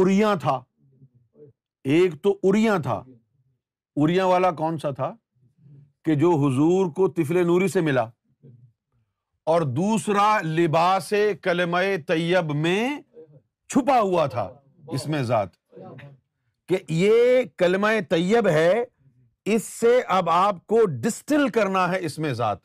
اریا 0.00 0.34
تھا 0.40 0.62
ایک 1.94 2.12
تو 2.22 2.36
اریا 2.42 2.76
تھا 2.82 3.02
اریا 4.02 4.24
والا 4.26 4.50
کون 4.60 4.78
سا 4.78 4.90
تھا 4.96 5.12
کہ 6.04 6.14
جو 6.14 6.30
حضور 6.46 6.90
کو 6.96 7.08
تفل 7.12 7.46
نوری 7.46 7.68
سے 7.68 7.80
ملا 7.80 8.04
اور 9.54 9.62
دوسرا 9.76 10.26
لباس 10.44 11.12
کلم 11.42 11.76
طیب 12.06 12.54
میں 12.64 13.00
چھپا 13.74 13.98
ہوا 14.00 14.26
تھا 14.34 14.48
اس 14.94 15.06
میں 15.08 15.22
ذات 15.30 15.48
کہ 16.68 16.76
یہ 16.92 17.42
کلمہ 17.58 17.86
طیب 18.10 18.48
ہے 18.48 18.84
اس 19.54 19.62
سے 19.80 20.00
اب 20.18 20.28
آپ 20.30 20.54
کو 20.68 20.78
ڈسٹل 21.02 21.48
کرنا 21.56 21.86
ہے 21.90 21.98
اس 22.06 22.18
میں 22.24 22.32
ذات 22.38 22.58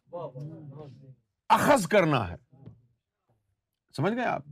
اخذ 1.57 1.85
کرنا 1.87 2.21
ہے 2.29 2.35
سمجھ 3.97 4.13
گئے 4.13 4.25
آپ 4.25 4.47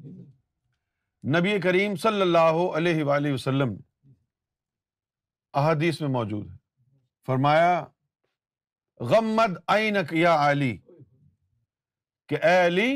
نبی 1.37 1.59
کریم 1.61 1.95
صلی 2.03 2.21
اللہ 2.21 2.59
علیہ 2.77 3.03
وآلہ 3.03 3.31
وسلم 3.33 3.73
احادیث 5.61 6.01
میں 6.01 6.09
موجود 6.17 6.51
ہے 6.51 6.57
فرمایا 7.27 7.73
غمد 9.11 9.55
عینک 9.75 10.13
یا 10.13 10.35
علی 10.49 10.71
کہ 12.29 12.41
اے 12.45 12.57
علی 12.67 12.91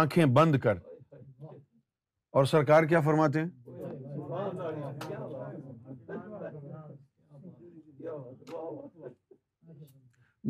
آنکھیں 0.00 0.24
بند 0.40 0.56
کر 0.62 0.78
اور 2.38 2.44
سرکار 2.52 2.84
کیا 2.90 3.00
فرماتے 3.08 3.40
ہیں 3.42 5.24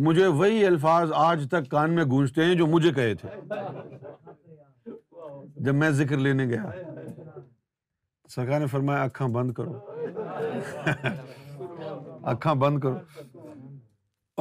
مجھے 0.05 0.27
وہی 0.39 0.65
الفاظ 0.67 1.13
آج 1.17 1.47
تک 1.51 1.71
کان 1.71 1.95
میں 1.95 2.05
گونجتے 2.11 2.45
ہیں 2.45 2.55
جو 2.55 2.67
مجھے 2.67 2.93
کہے 2.95 3.15
تھے 3.21 3.29
جب 5.65 5.75
میں 5.75 5.91
ذکر 6.01 6.17
لینے 6.27 6.45
گیا 6.49 6.63
سرکار 8.35 8.61
نے 8.61 8.67
فرمایا 8.73 9.03
اکھا 9.03 9.27
بند 9.35 9.53
کرو 9.59 9.79
اکھا 12.33 12.53
بند 12.65 12.79
کرو 12.81 12.99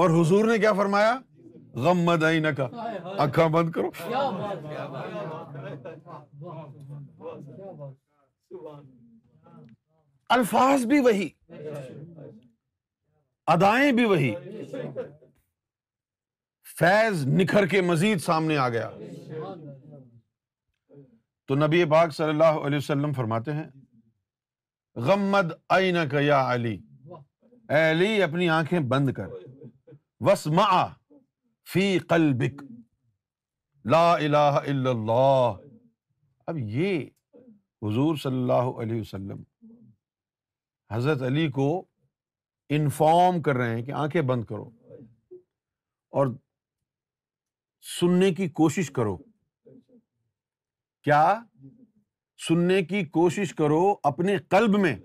اور 0.03 0.09
حضور 0.19 0.45
نے 0.51 0.57
کیا 0.59 0.73
فرمایا 0.77 1.17
غم 1.85 2.01
مدعی 2.05 2.39
نہ 2.39 2.47
کا 2.57 2.67
اکا 3.23 3.47
بند 3.55 3.71
کرو 3.77 3.89
الفاظ 10.37 10.85
بھی 10.91 10.99
وہی 11.05 11.27
ادائیں 13.53 13.91
بھی 13.95 14.05
وہی 14.05 14.33
فیض 16.79 17.25
نکھر 17.27 17.65
کے 17.71 17.81
مزید 17.89 18.19
سامنے 18.21 18.57
آ 18.57 18.67
گیا 18.69 18.89
تو 21.47 21.55
نبی 21.55 21.83
پاک 21.89 22.11
صلی 22.15 22.29
اللہ 22.29 22.57
علیہ 22.67 22.77
وسلم 22.77 23.11
فرماتے 23.19 23.53
ہیں 23.53 23.65
غمد 25.07 25.51
آئینہ 25.77 25.99
کا 26.11 26.19
یا 26.19 26.41
علی 26.53 26.75
اے 27.69 27.89
علی 27.91 28.11
اپنی 28.23 28.49
آنکھیں 28.57 28.79
بند 28.93 29.09
کر 29.19 29.27
وسما 30.25 30.85
فی 31.73 31.87
قلبک 32.09 32.63
لا 33.91 34.03
الہ 34.13 34.51
الا 34.65 34.89
اللہ 34.89 35.57
اب 36.47 36.57
یہ 36.77 36.99
حضور 37.87 38.15
صلی 38.23 38.37
اللہ 38.41 38.77
علیہ 38.81 39.01
وسلم 39.01 39.41
حضرت 40.93 41.21
علی 41.31 41.47
کو 41.51 41.67
انفارم 42.79 43.41
کر 43.41 43.55
رہے 43.57 43.75
ہیں 43.75 43.83
کہ 43.85 43.91
آنکھیں 44.05 44.21
بند 44.31 44.43
کرو 44.49 44.69
اور 46.19 46.27
سننے 47.99 48.31
کی 48.33 48.47
کوشش 48.59 48.89
کرو 48.91 49.15
کیا 51.03 51.23
سننے 52.47 52.81
کی 52.83 53.03
کوشش 53.17 53.53
کرو 53.55 53.81
اپنے 54.09 54.37
قلب 54.49 54.77
میں 54.79 54.95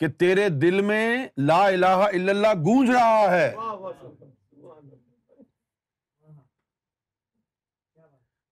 کہ 0.00 0.08
تیرے 0.18 0.48
دل 0.48 0.80
میں 0.86 1.26
لا 1.46 1.62
الہ 1.66 1.86
الا 1.86 2.30
اللہ 2.32 2.52
گونج 2.66 2.90
رہا 2.90 3.24
ہے 3.30 3.50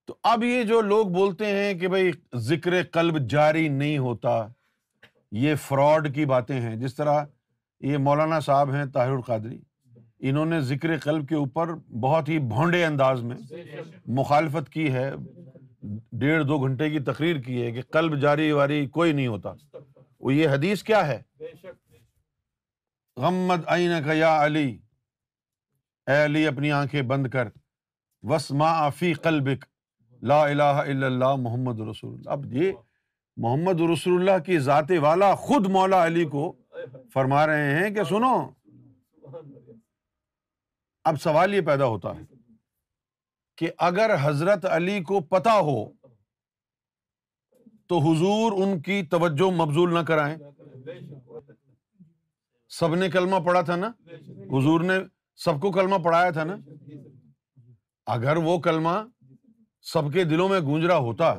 تو 0.07 0.17
اب 0.33 0.45
یہ 0.45 0.63
جو 0.69 0.81
لوگ 0.91 1.07
بولتے 1.15 1.47
ہیں 1.57 1.73
کہ 1.79 1.89
بھائی 1.89 2.11
ذکر 2.51 2.83
قلب 2.93 3.19
جاری 3.31 3.67
نہیں 3.81 3.99
ہوتا 4.09 4.37
یہ 5.47 5.55
فراڈ 5.69 6.15
کی 6.15 6.25
باتیں 6.35 6.59
ہیں 6.61 6.77
جس 6.77 6.95
طرح 6.95 7.25
یہ 7.91 7.99
مولانا 8.09 8.41
صاحب 8.51 8.75
ہیں 8.75 8.85
طاہر 8.95 9.11
القادری 9.13 9.59
انہوں 10.29 10.47
نے 10.47 10.61
ذکر 10.71 10.97
قلب 11.03 11.29
کے 11.29 11.35
اوپر 11.35 11.73
بہت 12.01 12.29
ہی 12.29 12.39
بھونڈے 12.49 12.85
انداز 12.85 13.23
میں 13.25 13.37
مخالفت 14.19 14.69
کی 14.73 14.93
ہے 14.93 15.11
ڈیڑھ 16.21 16.43
دو 16.47 16.59
گھنٹے 16.65 16.89
کی 16.91 16.99
تقریر 17.05 17.41
کی 17.43 17.63
ہے 17.63 17.71
کہ 17.73 17.83
قلب 17.93 18.19
جاری 18.23 18.51
واری 18.53 18.85
کوئی 18.99 19.13
نہیں 19.13 19.27
ہوتا 19.27 19.53
وہ 20.25 20.35
یہ 20.35 20.49
حدیث 20.55 20.83
کیا 20.91 21.07
ہے 21.09 21.21
غمد 23.23 23.65
کا 24.07 24.13
یا 24.13 24.37
علی 24.45 24.67
اے 26.11 26.25
علی 26.25 26.47
اپنی 26.47 26.73
آنکھیں 26.73 27.01
بند 27.13 27.27
کر 27.33 27.49
وس 28.29 28.51
فی 28.99 29.13
قلبک 29.29 29.65
لا 30.33 30.43
الہ 30.47 30.73
الا 30.87 31.07
اللہ 31.07 31.35
محمد 31.49 31.81
رسول 31.91 32.15
اللہ 32.15 32.31
اب 32.31 32.53
یہ 32.53 32.73
محمد 33.43 33.81
رسول 33.93 34.19
اللہ 34.21 34.43
کی 34.47 34.59
ذات 34.69 34.91
والا 35.03 35.35
خود 35.47 35.67
مولا 35.77 36.05
علی 36.07 36.25
کو 36.37 36.53
فرما 37.15 37.47
رہے 37.47 37.75
ہیں 37.79 37.91
کہ 37.95 38.05
سنو 38.09 38.35
اب 41.11 41.17
سوال 41.21 41.55
یہ 41.55 41.61
پیدا 41.67 41.85
ہوتا 41.93 42.11
ہے 42.17 42.23
کہ 43.59 43.71
اگر 43.87 44.11
حضرت 44.23 44.65
علی 44.77 45.01
کو 45.07 45.21
پتا 45.35 45.53
ہو 45.69 45.77
تو 47.89 47.99
حضور 48.07 48.53
ان 48.63 48.79
کی 48.89 49.01
توجہ 49.15 49.51
مبزول 49.63 49.95
نہ 49.95 50.03
کرائیں 50.11 50.37
سب 52.79 52.95
نے 53.01 53.09
کلمہ 53.17 53.39
پڑھا 53.47 53.61
تھا 53.71 53.77
نا 53.77 53.91
حضور 54.57 54.81
نے 54.91 54.99
سب 55.45 55.61
کو 55.63 55.73
کلمہ 55.79 55.99
پڑھایا 56.05 56.31
تھا 56.37 56.45
نا 56.53 56.57
اگر 58.19 58.37
وہ 58.47 58.59
کلمہ 58.69 58.95
سب 59.93 60.13
کے 60.13 60.25
دلوں 60.35 60.49
میں 60.49 60.61
گونجرا 60.71 60.97
ہوتا 61.09 61.35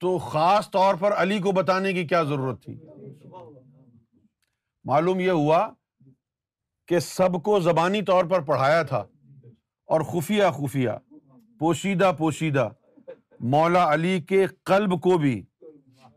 تو 0.00 0.16
خاص 0.32 0.70
طور 0.78 0.94
پر 1.00 1.14
علی 1.22 1.38
کو 1.46 1.52
بتانے 1.62 1.92
کی 1.92 2.06
کیا 2.12 2.22
ضرورت 2.34 2.62
تھی 2.64 2.76
معلوم 4.92 5.20
یہ 5.20 5.30
ہوا 5.42 5.68
کہ 6.90 6.98
سب 6.98 7.42
کو 7.44 7.58
زبانی 7.60 8.00
طور 8.02 8.24
پر 8.30 8.40
پڑھایا 8.46 8.82
تھا 8.82 8.98
اور 9.94 10.00
خفیہ 10.12 10.44
خفیہ 10.54 10.90
پوشیدہ 11.58 12.10
پوشیدہ 12.18 12.66
مولا 13.52 13.84
علی 13.92 14.20
کے 14.28 14.46
قلب 14.70 15.00
کو 15.02 15.16
بھی 15.24 15.34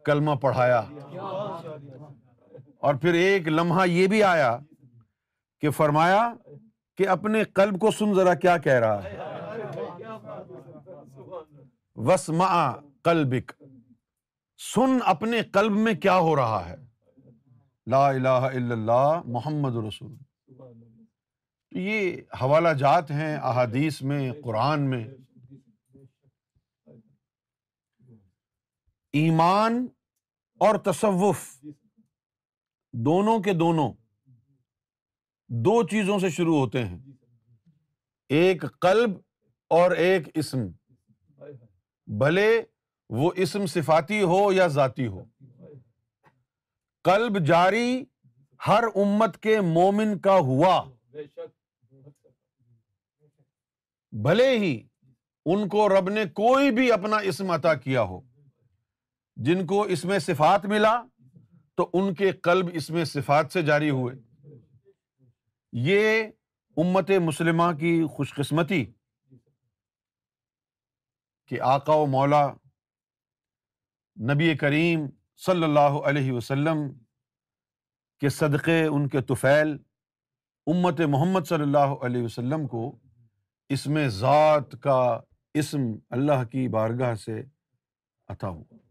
کلمہ 0.06 0.36
پڑھایا 0.46 0.80
اور 2.88 2.96
پھر 3.02 3.14
ایک 3.22 3.48
لمحہ 3.48 3.86
یہ 3.90 4.08
بھی 4.14 4.24
آیا 4.32 4.50
کہ 5.62 5.70
فرمایا 5.82 6.24
کہ 6.98 7.08
اپنے 7.18 7.44
قلب 7.62 7.80
کو 7.82 7.92
سن 8.00 8.14
ذرا 8.16 8.34
کیا 8.46 8.58
کہہ 8.66 8.80
رہا 8.86 9.04
ہے 9.04 9.84
وسما 12.08 12.48
کلبک 13.04 13.52
سن 14.74 14.98
اپنے 15.16 15.42
قلب 15.54 15.78
میں 15.86 15.94
کیا 16.08 16.18
ہو 16.30 16.36
رہا 16.36 16.68
ہے 16.70 16.76
لا 17.92 18.08
الہ 18.10 18.28
الا 18.54 18.74
اللہ 18.80 19.22
محمد 19.38 19.84
رسول 19.88 20.14
یہ 21.82 22.16
حوالہ 22.42 22.70
جات 22.80 23.12
ہیں 23.12 23.36
احادیث 23.36 24.02
میں 24.10 24.32
قرآن 24.44 24.90
میں 24.90 25.04
ایمان 29.22 29.86
اور 30.66 30.76
تصوف 30.86 31.38
دونوں 33.08 33.40
کے 33.46 33.54
دونوں 33.62 33.92
دو 35.66 35.82
چیزوں 35.88 36.20
سے 36.20 36.30
شروع 36.36 36.58
ہوتے 36.58 36.84
ہیں 36.86 36.98
ایک 38.42 38.64
قلب 38.82 39.18
اور 39.80 39.92
ایک 40.06 40.28
اسم 40.44 40.66
بھلے 42.20 42.50
وہ 43.20 43.32
اسم 43.44 43.66
صفاتی 43.74 44.22
ہو 44.32 44.42
یا 44.54 44.68
ذاتی 44.78 45.08
ہو 45.08 45.24
قلب 47.04 47.44
جاری 47.46 48.04
ہر 48.68 48.84
امت 49.04 49.38
کے 49.44 49.60
مومن 49.62 50.18
کا 50.28 50.36
ہوا 50.52 50.80
بھلے 54.22 54.48
ہی 54.60 54.74
ان 55.52 55.68
کو 55.70 55.88
رب 55.90 56.10
نے 56.10 56.24
کوئی 56.40 56.70
بھی 56.72 56.92
اپنا 56.92 57.18
اسم 57.30 57.50
عطا 57.52 57.74
کیا 57.84 58.02
ہو 58.10 58.20
جن 59.46 59.66
کو 59.68 59.82
اس 59.96 60.04
میں 60.06 60.20
صفات 60.26 60.66
ملا 60.74 60.92
تو 61.78 61.90
ان 62.00 62.14
کے 62.16 62.32
قلب 62.48 62.70
اس 62.82 62.90
میں 62.98 63.06
صفات 63.14 63.52
سے 63.54 63.62
جاری 63.70 63.90
ہوئے 63.90 64.14
یہ 65.90 66.24
امت 66.84 67.12
مسلمہ 67.26 67.72
کی 67.80 68.00
خوش 68.16 68.34
قسمتی 68.34 68.84
کہ 71.48 71.62
آقا 71.76 71.94
و 72.02 72.06
مولا 72.16 72.46
نبی 74.34 74.56
کریم 74.58 75.06
صلی 75.46 75.64
اللہ 75.64 75.98
علیہ 76.10 76.32
وسلم 76.32 76.88
کے 78.22 78.30
صدقے 78.40 78.84
ان 78.86 79.08
کے 79.16 79.22
طفیل 79.34 79.76
امت 80.74 81.02
محمد 81.14 81.48
صلی 81.50 81.64
اللہ 81.64 81.96
علیہ 82.06 82.24
وسلم 82.24 82.68
کو 82.68 82.92
میں 83.94 84.08
ذات 84.20 84.72
کا 84.84 85.00
اسم 85.60 85.82
اللہ 86.18 86.44
کی 86.52 86.68
بارگاہ 86.72 87.14
سے 87.26 87.42
عطا 88.30 88.48
ہوا 88.48 88.82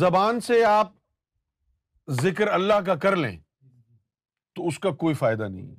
زبان 0.00 0.40
سے 0.40 0.62
آپ 0.64 0.92
ذکر 2.22 2.48
اللہ 2.52 2.80
کا 2.86 2.94
کر 3.02 3.16
لیں 3.16 3.36
تو 4.56 4.66
اس 4.66 4.78
کا 4.78 4.90
کوئی 5.02 5.14
فائدہ 5.14 5.48
نہیں 5.48 5.74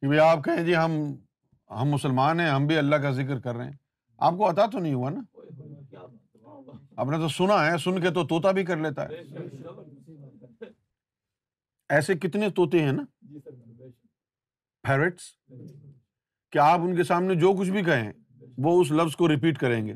کہ 0.00 0.06
بھائی 0.06 0.20
آپ 0.20 0.44
کہیں 0.44 0.64
جی 0.66 0.76
ہم 0.76 0.96
ہم 1.80 1.90
مسلمان 1.90 2.40
ہیں 2.40 2.48
ہم 2.50 2.66
بھی 2.66 2.76
اللہ 2.78 2.96
کا 3.02 3.10
ذکر 3.20 3.38
کر 3.40 3.54
رہے 3.56 3.64
ہیں 3.70 3.76
آپ 4.28 4.32
کو 4.38 4.48
عطا 4.50 4.66
تو 4.72 4.78
نہیں 4.78 4.94
ہوا 4.94 5.10
نا 5.10 5.20
آپ 6.96 7.06
نے 7.10 7.16
تو 7.18 7.28
سنا 7.36 7.64
ہے 7.66 7.76
سن 7.84 8.00
کے 8.00 8.10
تو 8.14 8.26
طوطا 8.26 8.50
بھی 8.58 8.64
کر 8.64 8.76
لیتا 8.82 9.08
ہے 9.08 9.22
ایسے 11.96 12.14
کتنے 12.18 12.50
طوطے 12.56 12.82
ہیں 12.84 12.92
نا 12.92 13.02
پیرٹس 14.86 15.22
کہ 16.52 16.58
آپ 16.58 16.80
ان 16.84 16.94
کے 16.96 17.04
سامنے 17.10 17.34
جو 17.42 17.52
کچھ 17.58 17.70
بھی 17.70 17.82
کہیں 17.84 18.10
وہ 18.64 18.80
اس 18.80 18.90
لفظ 18.98 19.16
کو 19.16 19.28
ریپیٹ 19.28 19.58
کریں 19.58 19.84
گے 19.86 19.94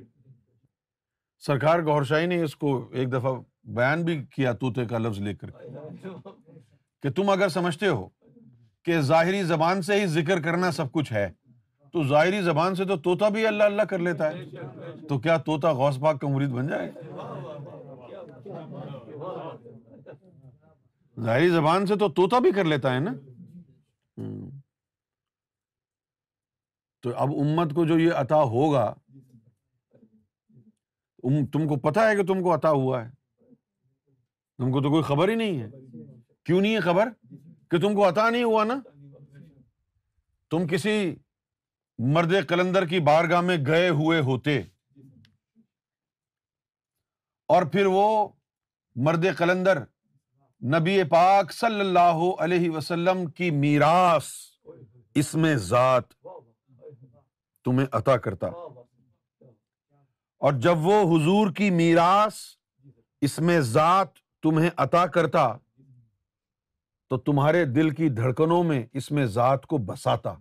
سرکار 1.47 1.81
گور 1.87 2.03
شاہی 2.11 2.27
نے 2.27 2.43
اس 2.43 2.55
کو 2.63 2.71
ایک 3.01 3.13
دفعہ 3.13 3.33
بیان 3.77 4.03
بھی 4.05 4.17
کیا 4.37 4.53
کا 4.91 4.99
لفظ 4.99 5.19
لے 5.27 5.35
کر 5.35 5.51
کہ 7.03 7.11
تم 7.17 7.31
اگر 7.31 7.49
سمجھتے 7.57 7.89
ہو 7.89 8.09
کہ 8.85 9.01
ظاہری 9.11 9.43
زبان 9.53 9.83
سے 9.89 10.01
ہی 10.01 10.07
ذکر 10.17 10.41
کرنا 10.43 10.71
سب 10.81 10.91
کچھ 10.93 11.13
ہے 11.13 11.29
تو 11.93 12.03
ظاہری 12.09 12.41
زبان 12.43 12.75
سے 12.75 12.85
تو 12.87 12.97
طوطا 13.05 13.29
بھی 13.37 13.47
اللہ 13.47 13.65
اللہ 13.73 13.83
کر 13.91 13.99
لیتا 14.09 14.31
ہے 14.33 15.05
تو 15.09 15.19
کیا 15.27 15.37
طوطا 15.47 15.73
غوث 15.83 15.99
پاک 16.01 16.21
کا 16.21 16.29
مرید 16.35 16.51
بن 16.59 16.69
جائے 16.69 16.91
ظاہری 21.25 21.49
زبان 21.51 21.87
سے 21.87 21.97
تو 22.03 22.09
طوطا 22.21 22.39
بھی 22.49 22.53
کر 22.59 22.65
لیتا 22.75 22.95
ہے 22.95 23.01
نا 23.01 23.13
تو 27.03 27.11
اب 27.23 27.33
امت 27.41 27.75
کو 27.75 27.85
جو 27.87 27.99
یہ 27.99 28.13
عطا 28.25 28.43
ہوگا 28.55 28.93
تم 31.53 31.67
کو 31.69 31.77
پتا 31.89 32.09
ہے 32.09 32.15
کہ 32.17 32.23
تم 32.27 32.43
کو 32.43 32.55
عطا 32.55 32.71
ہوا 32.71 33.05
ہے 33.05 33.09
تم 34.59 34.73
کو 34.73 34.81
تو 34.83 34.91
کوئی 34.91 35.03
خبر 35.09 35.29
ہی 35.29 35.35
نہیں 35.35 35.61
ہے 35.61 35.69
کیوں 36.47 36.61
نہیں 36.61 36.75
ہے 36.75 36.81
خبر 36.81 37.09
کہ 37.71 37.79
تم 37.81 37.95
کو 37.95 38.09
عطا 38.09 38.29
نہیں 38.31 38.45
ہوا 38.45 38.63
نا 38.65 38.79
تم 40.51 40.67
کسی 40.67 40.95
مرد 42.15 42.33
کلندر 42.49 42.87
کی 42.93 43.01
بارگاہ 43.11 43.41
میں 43.51 43.57
گئے 43.67 43.89
ہوئے 44.01 44.21
ہوتے 44.31 44.59
اور 47.55 47.67
پھر 47.73 47.87
وہ 47.97 48.05
مرد 49.09 49.25
کلندر 49.39 49.79
نبی 50.77 51.03
پاک 51.17 51.53
صلی 51.53 51.81
اللہ 51.81 52.23
علیہ 52.45 52.71
وسلم 52.71 53.27
کی 53.39 53.51
میراث 53.63 54.31
اس 55.21 55.35
میں 55.43 55.55
ذات 55.73 56.18
تمہیں 57.69 57.87
عطا 57.97 58.17
کرتا 58.25 58.47
اور 60.47 60.53
جب 60.67 60.85
وہ 60.87 60.99
حضور 61.15 61.51
کی 61.57 61.69
میراث 61.81 62.35
اس 63.27 63.39
میں 63.49 63.59
ذات 63.71 64.15
تمہیں 64.43 64.69
عطا 64.85 65.05
کرتا 65.17 65.43
تو 67.11 67.19
تمہارے 67.27 67.65
دل 67.65 67.91
کی 67.99 68.09
دھڑکنوں 68.21 68.63
میں 68.71 68.81
اس 69.01 69.11
میں 69.19 69.25
ذات 69.35 69.67
کو 69.73 69.79
بساتا 69.91 70.33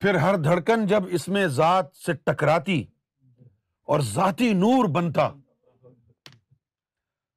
پھر 0.00 0.18
ہر 0.26 0.36
دھڑکن 0.44 0.86
جب 0.94 1.04
اس 1.18 1.26
میں 1.36 1.46
ذات 1.58 1.94
سے 2.04 2.12
ٹکراتی 2.30 2.80
اور 3.92 4.00
ذاتی 4.12 4.52
نور 4.62 4.88
بنتا 4.98 5.28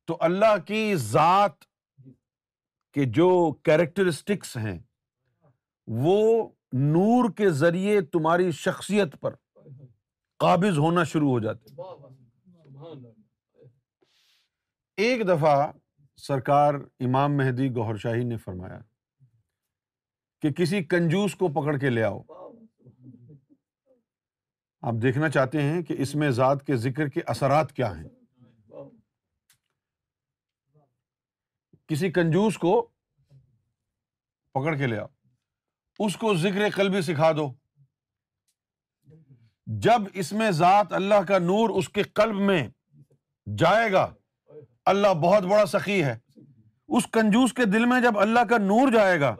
تو 0.08 0.17
اللہ 0.30 0.56
کی 0.67 0.84
ذات 1.10 1.63
کے 2.97 3.06
جو 3.19 3.30
کیریکٹرسٹکس 3.69 4.56
ہیں 4.67 4.78
وہ 6.06 6.21
نور 6.78 7.30
کے 7.38 7.50
ذریعے 7.60 8.00
تمہاری 8.14 8.50
شخصیت 8.54 9.20
پر 9.22 9.34
قابض 10.40 10.78
ہونا 10.78 11.04
شروع 11.14 11.30
ہو 11.30 11.40
جاتے 11.40 11.82
ایک 15.06 15.28
دفعہ 15.28 15.72
سرکار 16.28 16.74
امام 17.06 17.38
مہدی 17.38 17.70
گوہر 17.76 17.96
شاہی 17.98 18.24
نے 18.24 18.38
فرمایا 18.46 18.80
کہ 20.42 20.52
کسی 20.58 20.84
کنجوس 20.90 21.36
کو 21.36 21.48
پکڑ 21.62 21.78
کے 21.78 21.90
لے 21.90 22.04
آؤ 22.04 22.22
آپ 24.88 25.02
دیکھنا 25.02 25.30
چاہتے 25.30 25.62
ہیں 25.62 25.82
کہ 25.84 25.96
اس 26.02 26.14
میں 26.16 26.30
ذات 26.32 26.66
کے 26.68 26.76
ذکر 26.88 27.08
کے 27.16 27.22
اثرات 27.34 27.72
کیا 27.76 27.92
ہیں 27.98 28.10
کسی 31.88 32.12
کنجوس 32.12 32.58
کو 32.58 32.82
پکڑ 34.54 34.76
کے 34.78 34.88
لے 34.88 34.98
آؤ 35.00 35.08
اس 36.06 36.16
کو 36.18 36.34
ذکر 36.44 36.68
قلبی 36.76 37.02
سکھا 37.02 37.32
دو 37.38 37.48
جب 39.86 40.02
اس 40.22 40.32
میں 40.42 40.50
ذات 40.60 40.94
اللہ 41.00 41.24
کا 41.28 41.38
نور 41.40 41.70
اس 41.80 41.90
کے 41.98 42.04
قلب 42.20 42.36
میں 42.50 42.62
جائے 43.60 43.92
گا 43.92 44.06
اللہ 44.92 45.14
بہت 45.24 45.44
بڑا 45.50 45.66
سخی 45.72 46.02
ہے 46.04 46.16
اس 46.98 47.08
کنجوس 47.14 47.54
کے 47.54 47.66
دل 47.74 47.86
میں 47.86 48.00
جب 48.02 48.20
اللہ 48.20 48.44
کا 48.50 48.58
نور 48.58 48.92
جائے 48.92 49.20
گا 49.22 49.36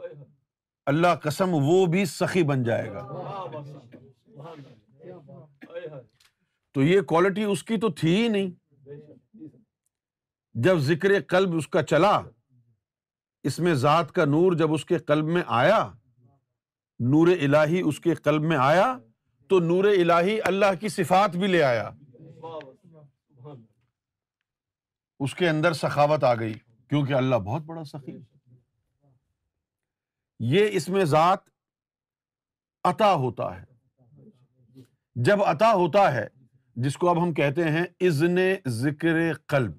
اللہ 0.92 1.14
قسم 1.22 1.54
وہ 1.66 1.84
بھی 1.94 2.04
سخی 2.14 2.42
بن 2.50 2.62
جائے 2.64 2.90
گا 2.92 3.06
تو 6.74 6.82
یہ 6.82 7.00
کوالٹی 7.12 7.44
اس 7.52 7.62
کی 7.70 7.76
تو 7.84 7.90
تھی 8.00 8.14
ہی 8.22 8.28
نہیں 8.28 8.50
جب 10.66 10.78
ذکر 10.92 11.20
قلب 11.28 11.56
اس 11.56 11.68
کا 11.76 11.82
چلا 11.92 12.18
اس 13.50 13.58
میں 13.66 13.74
ذات 13.86 14.12
کا 14.12 14.24
نور 14.34 14.52
جب 14.62 14.72
اس 14.74 14.84
کے 14.84 14.98
قلب 15.10 15.28
میں 15.36 15.42
آیا 15.62 15.82
نور 17.08 17.26
الہی 17.40 17.80
اس 17.86 17.98
کے 18.00 18.14
قلب 18.22 18.42
میں 18.46 18.56
آیا 18.60 18.86
تو 19.48 19.58
نور 19.60 19.84
الہی 19.92 20.36
اللہ 20.48 20.74
کی 20.80 20.88
صفات 20.98 21.36
بھی 21.36 21.46
لے 21.48 21.62
آیا 21.62 21.88
اس 25.24 25.34
کے 25.34 25.48
اندر 25.48 25.72
سخاوت 25.78 26.24
آ 26.24 26.34
گئی 26.40 26.52
کیونکہ 26.88 27.12
اللہ 27.14 27.36
بہت 27.46 27.62
بڑا 27.66 27.84
سخی 27.92 28.16
یہ 30.54 30.68
اس 30.78 30.88
میں 30.88 31.04
ذات 31.04 31.48
عطا 32.92 33.12
ہوتا 33.24 33.48
ہے 33.58 33.64
جب 35.28 35.42
عطا 35.54 35.72
ہوتا 35.72 36.12
ہے 36.14 36.26
جس 36.84 36.96
کو 36.98 37.08
اب 37.10 37.22
ہم 37.22 37.32
کہتے 37.34 37.70
ہیں 37.70 37.84
ازن 38.08 38.36
ذکر 38.82 39.16
قلب 39.54 39.78